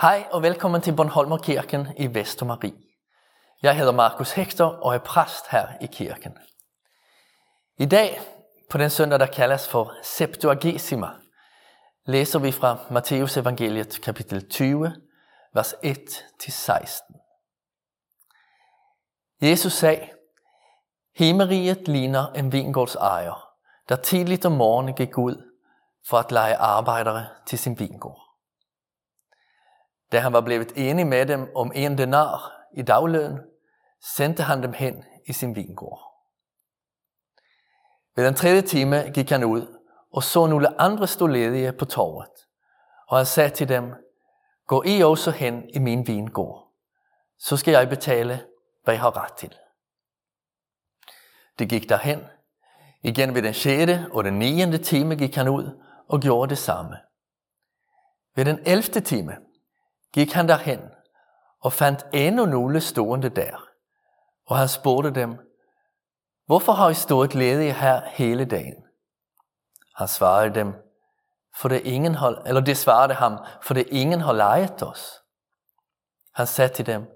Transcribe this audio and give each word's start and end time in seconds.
Hej 0.00 0.28
og 0.32 0.42
velkommen 0.42 0.80
til 0.80 0.96
Bornholmerkirken 0.96 1.86
i 1.96 2.14
Vestermarie. 2.14 2.74
Jeg 3.62 3.76
hedder 3.76 3.92
Markus 3.92 4.32
Hector 4.32 4.64
og 4.64 4.94
er 4.94 4.98
præst 4.98 5.48
her 5.50 5.68
i 5.80 5.86
kirken. 5.86 6.38
I 7.78 7.86
dag, 7.86 8.20
på 8.70 8.78
den 8.78 8.90
søndag, 8.90 9.18
der 9.18 9.26
kaldes 9.26 9.68
for 9.68 9.92
Septuagesima, 10.02 11.08
læser 12.04 12.38
vi 12.38 12.52
fra 12.52 12.76
Matteus 12.90 13.36
evangeliet 13.36 14.00
kapitel 14.02 14.48
20, 14.50 14.92
vers 15.54 15.74
1-16. 15.74 17.08
Jesus 19.42 19.72
sagde, 19.72 20.08
Himmeriget 21.16 21.88
ligner 21.88 22.32
en 22.32 22.52
vingårdsejer, 22.52 23.48
der 23.88 23.96
tidligt 23.96 24.46
om 24.46 24.52
morgenen 24.52 24.94
gik 24.94 25.18
ud 25.18 25.52
for 26.08 26.16
at 26.16 26.32
lege 26.32 26.56
arbejdere 26.56 27.26
til 27.46 27.58
sin 27.58 27.78
vingård. 27.78 28.27
Da 30.12 30.20
han 30.20 30.32
var 30.32 30.40
blevet 30.40 30.72
enig 30.76 31.06
med 31.06 31.26
dem 31.26 31.50
om 31.54 31.72
en 31.74 31.98
denar 31.98 32.52
i 32.74 32.82
dagløn, 32.82 33.38
sendte 34.16 34.42
han 34.42 34.62
dem 34.62 34.72
hen 34.72 35.04
i 35.26 35.32
sin 35.32 35.56
vingård. 35.56 36.00
Ved 38.16 38.26
den 38.26 38.34
tredje 38.34 38.62
time 38.62 39.10
gik 39.14 39.30
han 39.30 39.44
ud 39.44 39.78
og 40.12 40.22
så 40.22 40.46
nogle 40.46 40.80
andre 40.80 41.06
stå 41.06 41.26
ledige 41.26 41.72
på 41.72 41.84
torvet. 41.84 42.46
Og 43.08 43.16
han 43.16 43.26
sagde 43.26 43.50
til 43.50 43.68
dem, 43.68 43.94
gå 44.66 44.82
I 44.86 45.02
også 45.02 45.30
hen 45.30 45.70
i 45.74 45.78
min 45.78 46.06
vingård, 46.06 46.72
så 47.38 47.56
skal 47.56 47.72
jeg 47.72 47.88
betale, 47.88 48.44
hvad 48.84 48.94
jeg 48.94 49.00
har 49.00 49.16
ret 49.16 49.32
til. 49.32 49.54
De 51.58 51.66
gik 51.66 51.88
derhen. 51.88 52.20
Igen 53.02 53.34
ved 53.34 53.42
den 53.42 53.54
sjette 53.54 54.06
og 54.12 54.24
den 54.24 54.38
niende 54.38 54.78
time 54.78 55.16
gik 55.16 55.34
han 55.34 55.48
ud 55.48 55.82
og 56.08 56.20
gjorde 56.20 56.50
det 56.50 56.58
samme. 56.58 56.96
Ved 58.34 58.44
den 58.44 58.58
elfte 58.66 59.00
time 59.00 59.36
gik 60.12 60.32
han 60.32 60.48
derhen 60.48 60.80
og 61.60 61.72
fandt 61.72 62.06
endnu 62.12 62.46
nogle 62.46 62.80
stående 62.80 63.28
der. 63.28 63.68
Og 64.46 64.58
han 64.58 64.68
spurgte 64.68 65.10
dem, 65.10 65.38
hvorfor 66.46 66.72
har 66.72 66.88
I 66.88 66.94
stået 66.94 67.34
ledige 67.34 67.72
her 67.72 68.00
hele 68.06 68.44
dagen? 68.44 68.84
Han 69.96 70.08
svarede 70.08 70.54
dem, 70.54 70.74
for 71.56 71.68
det 71.68 71.80
ingen 71.80 72.14
har, 72.14 72.42
eller 72.46 72.60
det 72.60 72.76
svarede 72.76 73.14
ham, 73.14 73.38
for 73.62 73.74
det 73.74 73.86
ingen 73.90 74.20
har 74.20 74.32
lejet 74.32 74.82
os. 74.82 75.22
Han 76.34 76.46
sagde 76.46 76.74
til 76.74 76.86
dem, 76.86 77.06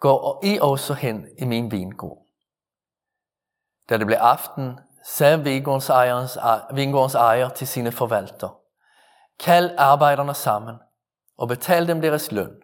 gå 0.00 0.10
og 0.10 0.44
I 0.44 0.58
også 0.62 0.94
hen 0.94 1.28
i 1.38 1.44
min 1.44 1.70
vingård. 1.70 2.26
Da 3.88 3.98
det 3.98 4.06
blev 4.06 4.18
aften, 4.20 4.78
sagde 5.04 5.44
vingårdens 6.72 7.14
ejer 7.14 7.48
til 7.48 7.68
sine 7.68 7.92
forvalter, 7.92 8.58
kald 9.40 9.74
arbejderne 9.78 10.34
sammen 10.34 10.74
og 11.36 11.48
betal 11.48 11.88
dem 11.88 12.00
deres 12.00 12.32
løn. 12.32 12.62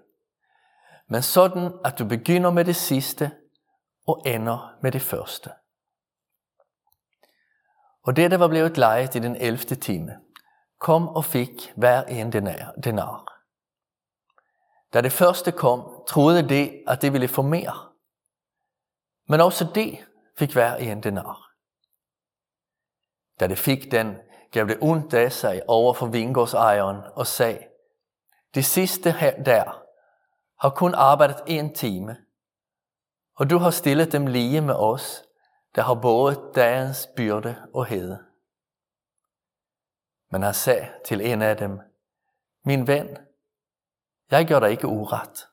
Men 1.09 1.23
sådan, 1.23 1.73
at 1.85 1.99
du 1.99 2.05
begynder 2.05 2.51
med 2.51 2.65
det 2.65 2.77
sidste 2.77 3.31
og 4.07 4.23
ender 4.27 4.77
med 4.83 4.93
det 4.93 5.03
første. 5.03 5.51
Og 8.03 8.17
det, 8.17 8.31
der 8.31 8.37
var 8.37 8.49
blevet 8.49 8.77
lejet 8.77 9.15
i 9.15 9.19
den 9.19 9.37
11. 9.37 9.59
time, 9.59 10.21
kom 10.79 11.09
og 11.09 11.25
fik 11.25 11.73
hver 11.77 12.03
en 12.03 12.33
denar. 12.33 13.43
Da 14.93 15.01
det 15.01 15.13
første 15.13 15.53
kom, 15.53 16.05
troede 16.09 16.49
det, 16.49 16.85
at 16.87 17.03
det 17.03 17.13
ville 17.13 17.29
få 17.29 17.43
mere. 17.43 17.93
Men 19.29 19.41
også 19.41 19.71
det 19.75 20.07
fik 20.39 20.53
hver 20.53 20.75
en 20.75 21.03
denar. 21.03 21.51
Da 23.41 23.47
det 23.47 23.59
fik 23.59 23.93
den, 23.93 24.17
gav 24.53 24.67
det 24.67 24.79
ondt 24.81 25.15
af 25.15 25.33
sig 25.33 25.63
over 25.69 25.95
for 25.95 26.07
vingårdsejeren 26.07 27.01
og 27.15 27.27
sagde, 27.27 27.70
det 28.55 28.65
sidste 28.65 29.13
her 29.13 29.43
der 29.43 29.85
har 30.59 30.71
kun 30.71 30.95
arbejdet 30.95 31.43
en 31.47 31.75
time, 31.75 32.17
og 33.35 33.51
du 33.51 33.59
har 33.59 33.71
stillet 33.71 34.13
dem 34.13 34.27
lige 34.27 34.61
med 34.61 34.75
os, 34.75 35.23
der 35.75 35.83
har 35.83 35.95
båret 35.95 36.53
dagens 36.55 37.09
byrde 37.17 37.57
og 37.75 37.87
hede. 37.87 38.25
Men 40.31 40.43
han 40.43 40.55
sagde 40.55 40.89
til 41.05 41.21
en 41.21 41.43
af 41.43 41.57
dem, 41.57 41.81
min 42.65 42.87
ven, 42.87 43.17
jeg 44.31 44.49
gør 44.49 44.61
dig 44.61 44.71
ikke 44.71 44.87
uret. 44.87 45.49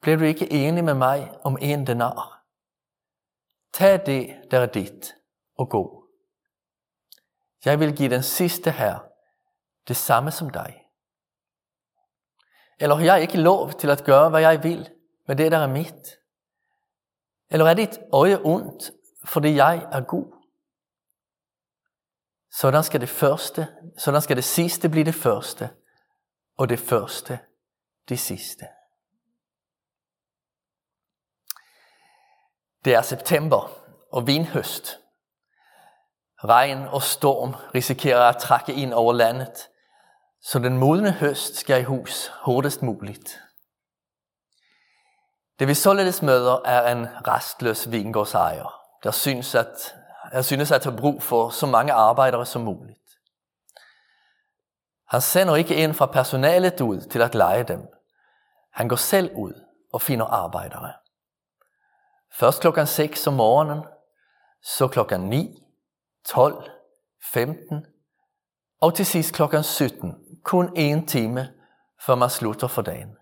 Bliver 0.00 0.16
du 0.16 0.24
ikke 0.24 0.52
enig 0.52 0.84
med 0.84 0.94
mig 0.94 1.38
om 1.44 1.58
en 1.60 1.86
denar? 1.86 2.44
Tag 3.72 4.06
det, 4.06 4.50
der 4.50 4.60
er 4.60 4.66
dit, 4.66 5.14
og 5.58 5.70
gå. 5.70 6.08
Jeg 7.64 7.80
vil 7.80 7.96
give 7.96 8.10
den 8.10 8.22
sidste 8.22 8.70
her 8.70 8.98
det 9.88 9.96
samme 9.96 10.30
som 10.30 10.50
dig. 10.50 10.85
Eller 12.78 12.94
har 12.96 13.04
jeg 13.04 13.22
ikke 13.22 13.40
lov 13.40 13.72
til 13.72 13.90
at 13.90 14.04
gøre, 14.04 14.30
hvad 14.30 14.40
jeg 14.40 14.62
vil 14.62 14.90
med 15.26 15.36
det, 15.36 15.52
der 15.52 15.58
er 15.58 15.66
mit? 15.66 16.18
Eller 17.50 17.66
er 17.66 17.74
dit 17.74 17.98
øje 18.12 18.38
ondt, 18.44 18.90
fordi 19.24 19.54
jeg 19.54 19.88
er 19.92 20.00
god? 20.00 20.32
Sådan 22.50 22.84
skal 22.84 23.00
det 23.00 23.08
første, 23.08 23.68
sådan 23.98 24.22
skal 24.22 24.36
det 24.36 24.44
sidste 24.44 24.88
blive 24.88 25.04
det 25.04 25.14
første, 25.14 25.70
og 26.56 26.68
det 26.68 26.78
første 26.78 27.38
det 28.08 28.18
sidste. 28.18 28.66
Det 32.84 32.94
er 32.94 33.02
september 33.02 33.70
og 34.12 34.26
vinhøst. 34.26 35.00
Regn 36.44 36.78
og 36.78 37.02
storm 37.02 37.54
risikerer 37.74 38.28
at 38.28 38.36
trække 38.36 38.74
ind 38.74 38.92
over 38.92 39.12
landet, 39.12 39.68
så 40.46 40.58
den 40.58 40.78
modne 40.78 41.12
høst 41.12 41.56
skal 41.56 41.80
i 41.80 41.84
hus 41.84 42.32
hurtigst 42.42 42.82
muligt. 42.82 43.42
Det 45.58 45.68
vi 45.68 45.74
således 45.74 46.22
møder 46.22 46.62
er 46.64 46.92
en 46.92 47.06
restløs 47.26 47.90
vingårdsejer, 47.90 48.80
der 49.02 49.10
synes 49.10 49.54
at, 49.54 49.94
der 50.32 50.42
synes 50.42 50.72
at 50.72 50.84
have 50.84 50.96
brug 50.96 51.22
for 51.22 51.50
så 51.50 51.66
mange 51.66 51.92
arbejdere 51.92 52.46
som 52.46 52.62
muligt. 52.62 53.08
Han 55.08 55.20
sender 55.20 55.56
ikke 55.56 55.84
en 55.84 55.94
fra 55.94 56.06
personalet 56.06 56.80
ud 56.80 57.00
til 57.00 57.22
at 57.22 57.34
lege 57.34 57.64
dem. 57.64 57.88
Han 58.72 58.88
går 58.88 58.96
selv 58.96 59.30
ud 59.36 59.64
og 59.92 60.02
finder 60.02 60.26
arbejdere. 60.26 60.92
Først 62.32 62.60
klokken 62.60 62.86
6 62.86 63.26
om 63.26 63.34
morgenen, 63.34 63.84
så 64.62 64.88
klokken 64.88 65.20
9, 65.20 65.62
12, 66.24 66.70
15 67.32 67.86
og 68.80 68.94
til 68.94 69.06
sidst 69.06 69.34
klokken 69.34 69.62
17 69.62 70.25
kun 70.46 70.72
en 70.76 71.06
time, 71.06 71.52
før 72.06 72.14
man 72.14 72.30
slutter 72.30 72.68
for 72.68 72.82
dagen. 72.82 73.16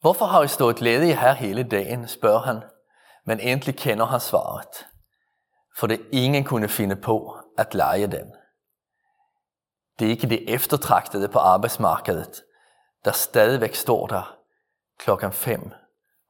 Hvorfor 0.00 0.26
har 0.26 0.42
I 0.42 0.48
stået 0.48 0.80
ledige 0.80 1.16
her 1.16 1.32
hele 1.32 1.62
dagen, 1.62 2.08
spørger 2.08 2.38
han, 2.38 2.62
men 3.24 3.40
endelig 3.40 3.76
kender 3.76 4.04
han 4.06 4.20
svaret. 4.20 4.86
For 5.78 5.86
det 5.86 6.06
ingen 6.12 6.44
kunne 6.44 6.68
finde 6.68 6.96
på 6.96 7.36
at 7.58 7.74
lege 7.74 8.06
dem. 8.06 8.32
Det 9.98 10.06
er 10.06 10.10
ikke 10.10 10.28
det 10.28 10.54
eftertragtede 10.54 11.28
på 11.28 11.38
arbejdsmarkedet, 11.38 12.42
der 13.04 13.12
stadigvæk 13.12 13.74
står 13.74 14.06
der 14.06 14.38
klokken 14.98 15.32
5 15.32 15.72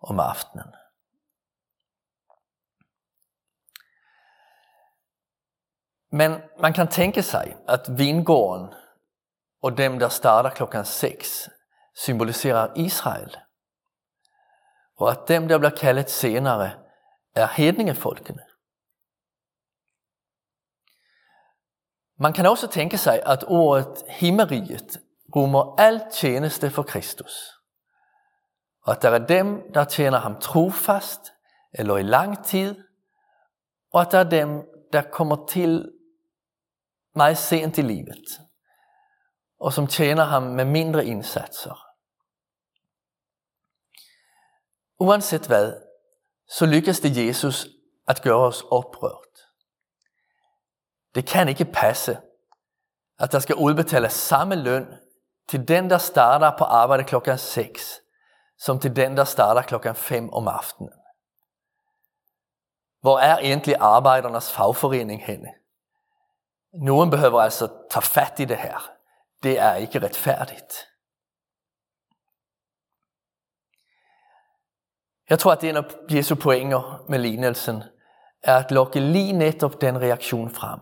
om 0.00 0.20
aftenen. 0.20 0.74
Men 6.10 6.40
man 6.58 6.72
kan 6.72 6.88
tänka 6.88 7.22
sig, 7.22 7.56
att 7.66 7.88
vingården 7.88 8.74
och 9.60 9.72
dem, 9.72 9.98
der 9.98 10.08
starter 10.08 10.50
klockan 10.50 10.84
6, 10.84 11.48
symboliserar 11.94 12.72
Israel. 12.74 13.36
Och 14.96 15.10
att 15.10 15.26
dem, 15.26 15.48
der 15.48 15.58
bliver 15.58 15.76
kallat 15.76 16.10
senare 16.10 16.70
är 17.34 17.46
hedningefolkene. 17.46 18.44
Man 22.20 22.32
kan 22.32 22.46
också 22.46 22.68
tänka 22.68 22.98
sig, 22.98 23.22
att 23.22 23.44
ordet 23.44 24.04
himmeriet 24.08 24.98
rummer 25.34 25.80
all 25.80 26.00
tjeneste 26.12 26.70
for 26.70 26.82
Kristus. 26.82 27.54
Og 28.86 28.92
at 28.92 29.02
der 29.02 29.10
er 29.10 29.18
dem, 29.18 29.72
der 29.74 29.84
tjener 29.84 30.18
ham 30.18 30.40
trofast 30.40 31.32
eller 31.72 31.96
i 31.96 32.02
lang 32.02 32.44
tid, 32.44 32.74
og 33.92 34.00
at 34.00 34.12
der 34.12 34.18
er 34.18 34.30
dem, 34.30 34.62
der 34.92 35.02
kommer 35.02 35.46
til 35.46 35.92
meget 37.14 37.38
sent 37.38 37.78
i 37.78 37.82
livet, 37.82 38.40
og 39.60 39.72
som 39.72 39.86
tjener 39.86 40.24
ham 40.24 40.42
med 40.42 40.64
mindre 40.64 41.06
indsatser. 41.06 41.84
Uanset 45.00 45.46
hvad, 45.46 45.74
så 46.48 46.66
lykkes 46.66 47.00
det 47.00 47.26
Jesus 47.26 47.66
at 48.08 48.22
gøre 48.22 48.46
os 48.46 48.62
oprørt. 48.62 49.12
Det 51.14 51.26
kan 51.26 51.48
ikke 51.48 51.64
passe, 51.64 52.18
at 53.18 53.32
der 53.32 53.38
skal 53.38 53.54
udbetales 53.54 54.12
samme 54.12 54.54
løn 54.54 54.86
til 55.48 55.68
den, 55.68 55.90
der 55.90 55.98
starter 55.98 56.56
på 56.58 56.64
arbejde 56.64 57.04
klokken 57.04 57.38
6, 57.38 58.00
som 58.58 58.80
til 58.80 58.96
den, 58.96 59.16
der 59.16 59.24
starter 59.24 59.62
klokken 59.62 59.94
5 59.94 60.32
om 60.32 60.48
aftenen. 60.48 60.92
Hvor 63.00 63.18
er 63.18 63.38
egentlig 63.38 63.76
arbejdernes 63.80 64.52
fagforening 64.52 65.24
henne? 65.24 65.48
Nogen 66.72 67.10
behøver 67.10 67.40
altså 67.40 67.68
tage 67.90 68.02
fat 68.02 68.40
i 68.40 68.44
det 68.44 68.56
her. 68.56 68.90
Det 69.42 69.58
er 69.58 69.74
ikke 69.74 69.98
retfærdigt. 69.98 70.88
Jeg 75.30 75.38
tror, 75.38 75.52
at 75.52 75.60
det 75.60 75.70
er 75.70 75.78
en 75.78 75.84
af 75.84 76.16
Jesu 76.16 76.34
pointer 76.34 77.04
med 77.08 77.18
lignelsen, 77.18 77.82
er 78.42 78.56
at 78.56 78.70
lokke 78.70 79.00
lige 79.00 79.32
netop 79.32 79.80
den 79.80 80.00
reaktion 80.00 80.50
frem. 80.50 80.80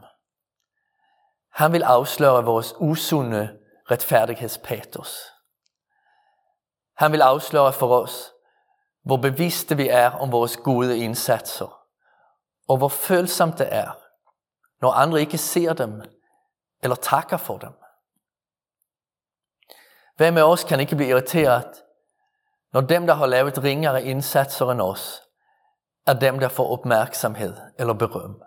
Han 1.52 1.72
vil 1.72 1.82
afsløre 1.82 2.44
vores 2.44 2.74
usunde 2.78 3.58
retfærdighedspatos. 3.90 5.18
Han 6.96 7.12
vil 7.12 7.22
afsløre 7.22 7.72
for 7.72 8.02
os, 8.02 8.32
hvor 9.04 9.16
bevidste 9.16 9.76
vi 9.76 9.88
er 9.88 10.10
om 10.10 10.32
vores 10.32 10.56
gode 10.56 10.98
indsatser, 10.98 11.80
og 12.68 12.76
hvor 12.76 12.88
følsomt 12.88 13.58
det 13.58 13.74
er 13.74 14.05
når 14.80 14.90
andre 14.90 15.20
ikke 15.20 15.38
ser 15.38 15.72
dem 15.72 16.02
eller 16.82 16.96
takker 16.96 17.36
for 17.36 17.58
dem. 17.58 17.72
Hvem 20.16 20.36
af 20.36 20.42
os 20.42 20.64
kan 20.64 20.80
ikke 20.80 20.96
blive 20.96 21.08
irriteret, 21.08 21.82
når 22.72 22.80
dem, 22.80 23.06
der 23.06 23.14
har 23.14 23.26
lavet 23.26 23.62
ringere 23.62 24.04
indsatser 24.04 24.70
end 24.70 24.80
os, 24.80 25.22
er 26.06 26.18
dem, 26.18 26.38
der 26.38 26.48
får 26.48 26.72
opmærksomhed 26.72 27.56
eller 27.78 27.94
berøm. 27.94 28.42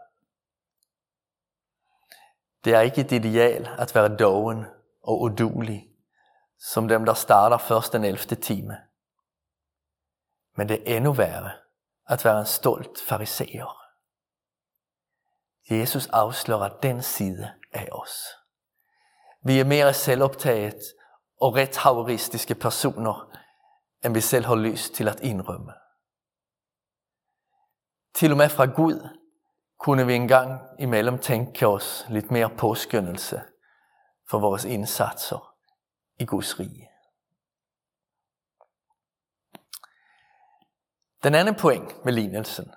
Det 2.64 2.74
er 2.74 2.80
ikke 2.80 3.02
et 3.02 3.12
ideal 3.12 3.68
at 3.78 3.96
være 3.96 4.18
doven 4.18 4.66
og 5.04 5.22
udulig, 5.22 5.88
som 6.60 6.88
dem, 6.88 7.06
der 7.06 7.14
starter 7.14 7.58
først 7.58 7.94
den 7.94 8.04
11. 8.04 8.18
time. 8.18 8.78
Men 10.56 10.70
det 10.70 10.92
er 10.92 10.98
endnu 10.98 11.14
værre 11.14 11.52
at 12.08 12.26
være 12.26 12.40
en 12.40 12.46
stolt 12.46 13.02
fariseer. 13.08 13.79
Jesus 15.78 16.08
afslører 16.08 16.80
den 16.80 17.02
side 17.02 17.52
af 17.74 17.88
os. 17.92 18.12
Vi 19.44 19.60
er 19.60 19.66
mere 19.66 19.94
selvoptaget 19.94 20.80
og 21.42 21.56
rethaveristiske 21.56 22.56
personer, 22.56 23.38
end 24.06 24.14
vi 24.14 24.22
selv 24.22 24.46
har 24.46 24.56
lyst 24.56 24.94
til 24.94 25.08
at 25.08 25.20
indrømme. 25.20 25.74
Til 28.14 28.32
og 28.32 28.38
med 28.38 28.50
fra 28.50 28.66
Gud 28.66 29.10
kunne 29.80 30.06
vi 30.06 30.16
engang 30.16 30.62
imellem 30.80 31.20
tænke 31.20 31.68
os 31.68 32.06
lidt 32.10 32.32
mere 32.32 32.50
påskyndelse 32.50 33.42
for 34.30 34.40
vores 34.40 34.66
indsatser 34.66 35.56
i 36.20 36.26
Guds 36.26 36.60
rige. 36.60 36.90
Den 41.24 41.36
anden 41.36 41.56
point 41.56 42.06
med 42.06 42.14
lignelsen 42.14 42.72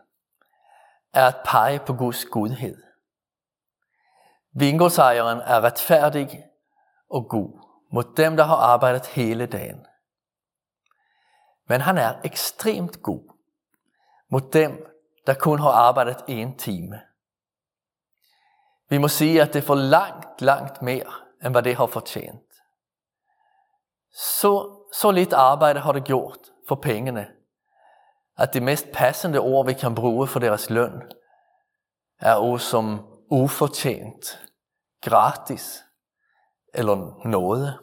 er 1.15 1.27
at 1.27 1.41
pege 1.45 1.81
på 1.87 1.93
Guds 1.93 2.25
godhed. 2.25 2.83
Vingårdsejeren 4.55 5.39
er 5.39 5.61
retfærdig 5.61 6.45
og 7.11 7.29
god 7.29 7.63
mod 7.93 8.15
dem, 8.17 8.37
der 8.37 8.45
har 8.45 8.57
arbejdet 8.57 9.07
hele 9.07 9.47
dagen. 9.47 9.87
Men 11.69 11.81
han 11.81 11.99
er 11.99 12.15
ekstremt 12.25 13.03
god 13.03 13.33
mod 14.31 14.41
dem, 14.41 14.87
der 15.27 15.35
kun 15.35 15.59
har 15.59 15.71
arbejdet 15.71 16.25
en 16.29 16.59
time. 16.59 17.01
Vi 18.89 18.99
må 18.99 19.09
sige, 19.09 19.43
at 19.43 19.55
det 19.55 19.65
får 19.65 19.75
langt, 19.75 20.41
langt 20.41 20.83
mere, 20.83 21.13
end 21.45 21.55
hvad 21.55 21.63
det 21.63 21.77
har 21.77 21.87
fortjent. 21.87 22.53
Så, 24.13 24.83
så 24.93 25.11
lidt 25.11 25.33
arbejde 25.33 25.81
har 25.81 25.93
det 25.93 26.05
gjort 26.05 26.39
for 26.69 26.75
pengene, 26.75 27.31
at 28.39 28.55
det 28.55 28.63
mest 28.63 28.87
passende 28.93 29.39
ord, 29.39 29.67
vi 29.67 29.73
kan 29.73 29.95
bruge 29.95 30.29
for 30.29 30.41
deres 30.41 30.71
løn, 30.71 31.03
er 32.21 32.37
ord 32.37 32.59
som 32.59 33.07
ufortjent, 33.31 34.49
gratis 35.03 35.85
eller 36.75 37.29
noget. 37.29 37.79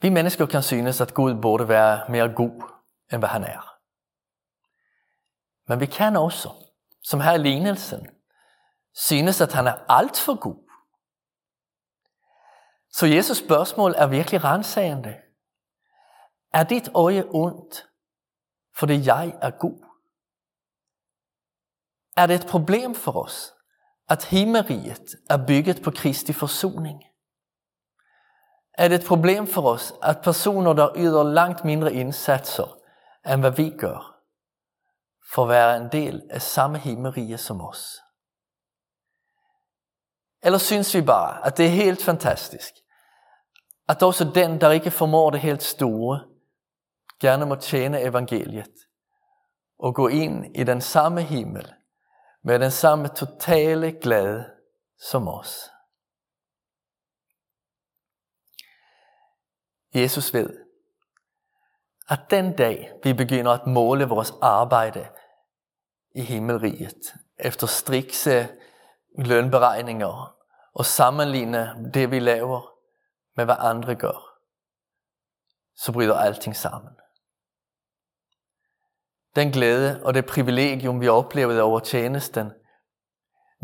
Vi 0.00 0.08
mennesker 0.08 0.46
kan 0.46 0.62
synes, 0.62 1.00
at 1.00 1.14
Gud 1.14 1.40
burde 1.42 1.68
være 1.68 2.10
mere 2.10 2.34
god, 2.34 2.62
end 3.12 3.20
hvad 3.20 3.28
han 3.28 3.44
er. 3.44 3.78
Men 5.68 5.80
vi 5.80 5.86
kan 5.86 6.16
også, 6.16 6.50
som 7.02 7.20
her 7.20 7.32
i 7.32 7.38
lignelsen, 7.38 8.06
synes, 8.94 9.40
at 9.40 9.52
han 9.52 9.66
er 9.66 9.76
alt 9.88 10.18
for 10.18 10.34
god. 10.40 10.64
Så 12.90 13.06
Jesus 13.06 13.36
spørgsmål 13.36 13.94
er 13.96 14.06
virkelig 14.06 14.44
rensagende. 14.44 15.23
Er 16.54 16.64
dit 16.64 16.88
øje 16.94 17.24
ondt, 17.30 17.88
fordi 18.76 19.06
jeg 19.06 19.38
er 19.42 19.50
god? 19.50 19.84
Er 22.16 22.26
det 22.26 22.34
et 22.34 22.46
problem 22.50 22.94
for 22.94 23.24
os, 23.24 23.54
at 24.08 24.24
himmeriget 24.24 25.14
er 25.30 25.46
bygget 25.46 25.82
på 25.82 25.90
Kristi 25.90 26.32
forsoning? 26.32 27.02
Er 28.74 28.88
det 28.88 29.00
et 29.00 29.06
problem 29.06 29.46
for 29.46 29.62
os, 29.62 29.92
at 30.02 30.20
personer, 30.22 30.72
der 30.72 30.88
yder 30.96 31.22
langt 31.22 31.64
mindre 31.64 31.92
indsatser, 31.92 32.78
end 33.26 33.40
hvad 33.40 33.50
vi 33.50 33.70
gør, 33.78 34.20
får 35.32 35.46
være 35.46 35.76
en 35.76 35.88
del 35.92 36.22
af 36.30 36.42
samme 36.42 36.78
himmerige 36.78 37.38
som 37.38 37.60
os? 37.60 38.00
Eller 40.42 40.58
synes 40.58 40.94
vi 40.94 41.02
bare, 41.02 41.46
at 41.46 41.56
det 41.56 41.66
er 41.66 41.70
helt 41.70 42.02
fantastisk, 42.02 42.72
at 43.88 44.02
også 44.02 44.30
den, 44.34 44.60
der 44.60 44.70
ikke 44.70 44.90
formår 44.90 45.30
det 45.30 45.40
helt 45.40 45.62
store, 45.62 46.33
gerne 47.24 47.46
må 47.46 47.54
tjene 47.54 48.00
evangeliet 48.00 48.74
og 49.78 49.94
gå 49.94 50.08
ind 50.08 50.56
i 50.56 50.64
den 50.64 50.80
samme 50.80 51.22
himmel 51.22 51.74
med 52.42 52.58
den 52.58 52.70
samme 52.70 53.08
totale 53.08 53.92
glæde 53.92 54.50
som 54.98 55.28
os. 55.28 55.70
Jesus 59.94 60.34
ved, 60.34 60.50
at 62.08 62.20
den 62.30 62.56
dag 62.56 62.92
vi 63.04 63.12
begynder 63.12 63.52
at 63.52 63.66
måle 63.66 64.04
vores 64.04 64.32
arbejde 64.42 65.08
i 66.14 66.20
himmelriget 66.20 67.14
efter 67.38 67.66
strikse 67.66 68.48
lønberegninger 69.18 70.36
og 70.74 70.84
sammenligne 70.84 71.90
det 71.94 72.10
vi 72.10 72.18
laver 72.18 72.74
med 73.36 73.44
hvad 73.44 73.56
andre 73.58 73.94
gør, 73.94 74.38
så 75.76 75.92
bryder 75.92 76.18
alting 76.18 76.56
sammen. 76.56 77.03
Den 79.36 79.52
glæde 79.52 80.04
og 80.04 80.14
det 80.14 80.26
privilegium, 80.26 81.00
vi 81.00 81.08
oplevede 81.08 81.62
over 81.62 81.80
tjenesten, 81.80 82.52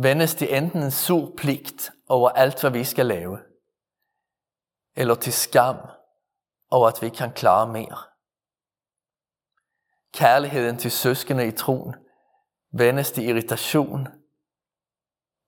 vendes 0.02 0.34
til 0.34 0.56
enten 0.56 0.82
en 0.82 0.90
sur 0.90 1.34
pligt 1.36 1.90
over 2.08 2.30
alt, 2.30 2.60
hvad 2.60 2.70
vi 2.70 2.84
skal 2.84 3.06
lave, 3.06 3.38
eller 4.96 5.14
til 5.14 5.32
skam 5.32 5.76
over, 6.70 6.88
at 6.88 6.98
vi 7.00 7.06
ikke 7.06 7.16
kan 7.16 7.32
klare 7.32 7.72
mere. 7.72 7.98
Kærligheden 10.14 10.78
til 10.78 10.90
søskende 10.90 11.46
i 11.46 11.52
troen 11.52 11.94
vendes 12.72 13.10
til 13.10 13.28
irritation 13.28 14.06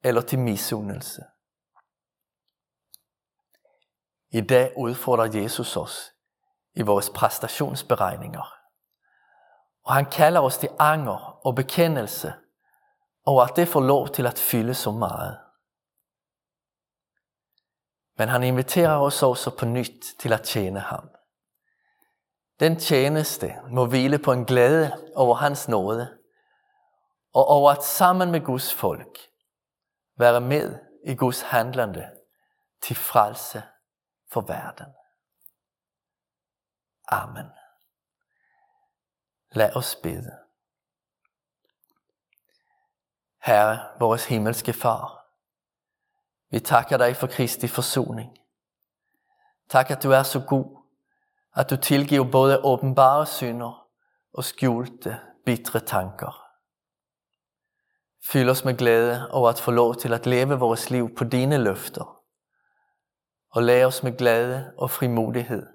eller 0.05 0.21
til 0.21 0.39
misundelse. 0.39 1.23
I 4.31 4.41
dag 4.41 4.73
udfordrer 4.77 5.41
Jesus 5.41 5.77
os 5.77 6.13
i 6.75 6.83
vores 6.83 7.11
præstationsberegninger. 7.11 8.62
Og 9.85 9.95
han 9.95 10.11
kalder 10.11 10.41
os 10.41 10.59
til 10.59 10.69
anger 10.79 11.47
og 11.47 11.55
bekendelse 11.55 12.33
over 13.25 13.43
at 13.43 13.57
det 13.57 13.69
får 13.69 13.81
lov 13.81 14.09
til 14.09 14.27
at 14.27 14.39
fylde 14.39 14.75
så 14.75 14.91
meget. 14.91 15.39
Men 18.19 18.29
han 18.29 18.43
inviterer 18.43 18.97
os 18.97 19.23
også 19.23 19.57
på 19.59 19.65
nyt 19.65 20.05
til 20.19 20.33
at 20.33 20.43
tjene 20.43 20.81
ham. 20.81 21.09
Den 22.61 22.79
tjeneste 22.79 23.55
må 23.71 23.87
hvile 23.87 24.19
på 24.19 24.33
en 24.33 24.45
glæde 24.45 24.93
over 25.15 25.35
hans 25.35 25.69
nåde, 25.69 26.19
og 27.35 27.47
over 27.47 27.71
at 27.71 27.85
sammen 27.85 28.31
med 28.31 28.45
Guds 28.45 28.75
folk 28.75 29.19
være 30.19 30.41
med 30.41 30.79
i 31.07 31.15
Guds 31.15 31.41
handlande 31.41 32.11
til 32.83 32.97
frelse 32.97 33.63
for 34.33 34.41
verden. 34.41 34.87
Amen. 37.09 37.62
Lad 39.55 39.77
os 39.77 39.97
bede. 40.03 40.31
Herre, 43.43 43.81
vores 43.99 44.27
himmelske 44.27 44.73
Far, 44.73 45.27
vi 46.51 46.61
takker 46.61 46.97
dig 46.97 47.17
for 47.17 47.27
Kristi 47.27 47.69
forsoning. 47.69 48.39
Tak, 49.69 49.91
at 49.91 50.03
du 50.03 50.11
er 50.11 50.23
så 50.23 50.41
god, 50.49 50.83
at 51.57 51.71
du 51.71 51.77
tilgiver 51.77 52.31
både 52.31 52.65
åbenbare 52.65 53.27
synder 53.27 53.89
og 54.33 54.45
skjulte, 54.45 55.21
bitre 55.45 55.81
tanker. 55.81 56.47
Fyld 58.31 58.51
os 58.51 58.65
med 58.65 58.77
glæde 58.77 59.31
over 59.31 59.49
at 59.49 59.61
få 59.61 59.71
lov 59.71 59.95
til 59.95 60.13
at 60.13 60.27
leve 60.27 60.59
vores 60.59 60.91
liv 60.91 61.15
på 61.17 61.25
dine 61.25 61.59
løfter. 61.59 62.23
Og 63.51 63.63
lad 63.63 63.85
os 63.85 64.03
med 64.03 64.19
glæde 64.19 64.75
og 64.79 64.91
frimodighed 64.91 65.67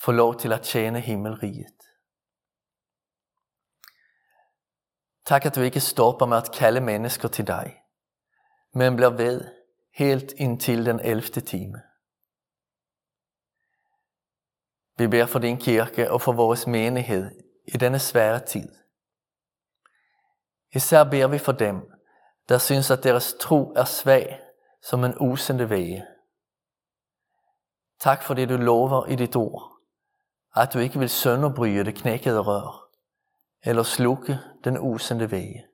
få 0.00 0.12
lov 0.12 0.36
til 0.36 0.52
at 0.52 0.62
tjene 0.62 1.00
himmelriget. 1.00 1.93
Tak, 5.26 5.46
at 5.46 5.54
du 5.54 5.60
ikke 5.60 5.80
stopper 5.80 6.26
med 6.26 6.36
at 6.36 6.52
kalde 6.52 6.80
mennesker 6.80 7.28
til 7.28 7.46
dig, 7.46 7.82
men 8.74 8.96
bliver 8.96 9.10
ved 9.10 9.44
helt 9.94 10.32
indtil 10.36 10.86
den 10.86 11.00
11. 11.00 11.22
time. 11.22 11.82
Vi 14.98 15.06
beder 15.06 15.26
for 15.26 15.38
din 15.38 15.56
kirke 15.56 16.10
og 16.10 16.20
for 16.20 16.32
vores 16.32 16.66
menighed 16.66 17.30
i 17.74 17.76
denne 17.76 17.98
svære 17.98 18.40
tid. 18.40 18.68
Især 20.74 21.04
beder 21.04 21.28
vi 21.28 21.38
for 21.38 21.52
dem, 21.52 21.90
der 22.48 22.58
synes, 22.58 22.90
at 22.90 23.04
deres 23.04 23.34
tro 23.40 23.72
er 23.76 23.84
svag 23.84 24.40
som 24.82 25.04
en 25.04 25.14
usende 25.20 25.70
væge. 25.70 26.06
Tak 28.00 28.22
for 28.22 28.34
det, 28.34 28.48
du 28.48 28.56
lover 28.56 29.06
i 29.06 29.16
dit 29.16 29.36
ord, 29.36 29.72
at 30.56 30.72
du 30.74 30.78
ikke 30.78 30.98
vil 30.98 31.08
sønderbryde 31.08 31.84
det 31.84 31.94
knækkede 31.94 32.40
rør, 32.40 32.83
eller 33.64 33.82
slukke 33.82 34.38
den 34.64 34.78
usende 34.78 35.30
væge. 35.30 35.66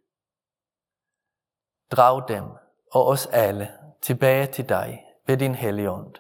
Drag 1.91 2.29
dem 2.29 2.45
og 2.93 3.07
os 3.07 3.27
alle 3.27 3.79
tilbage 4.03 4.47
til 4.47 4.69
dig 4.69 5.05
ved 5.27 5.37
din 5.37 5.55
hellige 5.55 5.91
ånd, 5.91 6.15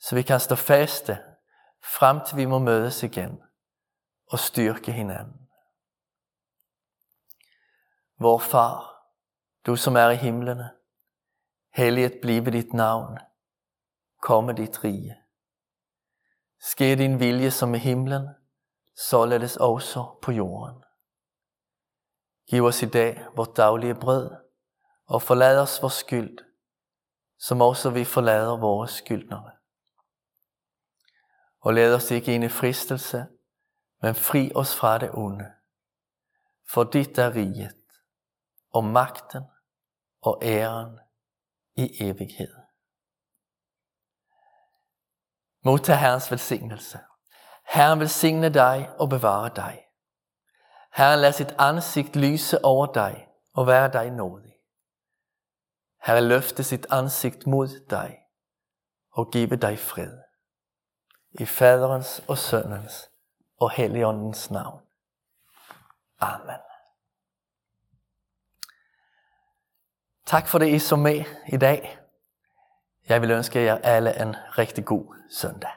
så 0.00 0.14
vi 0.14 0.22
kan 0.22 0.40
stå 0.40 0.54
faste 0.54 1.18
frem 1.98 2.20
til 2.26 2.36
vi 2.36 2.44
må 2.44 2.58
mødes 2.58 3.02
igen 3.02 3.42
og 4.26 4.38
styrke 4.38 4.92
hinanden. 4.92 5.48
Vor 8.18 8.38
far, 8.38 8.94
du 9.66 9.76
som 9.76 9.96
er 9.96 10.10
i 10.10 10.16
himlene, 10.16 10.70
helliget 11.72 12.18
blive 12.22 12.50
dit 12.50 12.72
navn, 12.72 13.18
komme 14.22 14.52
dit 14.52 14.84
rige. 14.84 15.16
Ske 16.60 16.96
din 16.96 17.20
vilje 17.20 17.50
som 17.50 17.74
i 17.74 17.78
himlen, 17.78 18.28
således 18.96 19.56
også 19.56 20.18
på 20.22 20.32
jorden. 20.32 20.84
Giv 22.50 22.64
os 22.64 22.82
i 22.82 22.86
dag 22.86 23.26
vort 23.36 23.56
daglige 23.56 23.94
brød, 23.94 24.30
og 25.06 25.22
forlad 25.22 25.60
os 25.60 25.82
vores 25.82 25.94
skyld, 25.94 26.38
som 27.38 27.60
også 27.60 27.90
vi 27.90 28.04
forlader 28.04 28.56
vores 28.56 28.90
skyldnere. 28.90 29.50
Og 31.60 31.74
lad 31.74 31.94
os 31.94 32.10
ikke 32.10 32.34
ind 32.34 32.44
i 32.44 32.48
fristelse, 32.48 33.26
men 34.02 34.14
fri 34.14 34.52
os 34.54 34.76
fra 34.76 34.98
det 34.98 35.10
onde. 35.14 35.52
For 36.72 36.84
dit 36.84 37.18
er 37.18 37.34
riget, 37.34 37.84
og 38.70 38.84
magten 38.84 39.42
og 40.22 40.38
æren 40.42 40.98
i 41.76 41.96
evighed. 42.00 42.54
Modtag 45.64 45.98
Herrens 45.98 46.30
velsignelse. 46.30 46.98
Herren 47.66 48.00
velsigne 48.00 48.54
dig 48.54 48.90
og 48.98 49.08
bevare 49.08 49.50
dig. 49.56 49.80
Herren 50.92 51.20
lad 51.20 51.32
sit 51.32 51.54
ansigt 51.58 52.16
lyse 52.16 52.64
over 52.64 52.86
dig 52.86 53.28
og 53.54 53.66
være 53.66 53.92
dig 53.92 54.10
nådig. 54.10 54.54
Herren 56.02 56.28
løfte 56.28 56.64
sit 56.64 56.86
ansigt 56.90 57.46
mod 57.46 57.86
dig 57.90 58.18
og 59.10 59.30
give 59.30 59.56
dig 59.56 59.78
fred. 59.78 60.18
I 61.30 61.46
Faderens 61.46 62.22
og 62.28 62.38
sønnens 62.38 63.10
og 63.60 63.70
Helligåndens 63.70 64.50
navn. 64.50 64.80
Amen. 66.20 66.60
Tak 70.26 70.48
for 70.48 70.58
det, 70.58 70.68
I 70.68 70.78
så 70.78 70.96
med 70.96 71.24
i 71.48 71.56
dag. 71.56 71.98
Jeg 73.08 73.20
vil 73.20 73.30
ønske 73.30 73.60
jer 73.60 73.78
alle 73.78 74.22
en 74.22 74.36
rigtig 74.58 74.84
god 74.84 75.14
søndag. 75.30 75.70